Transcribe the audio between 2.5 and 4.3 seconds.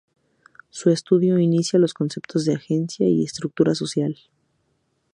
agencia y estructura social.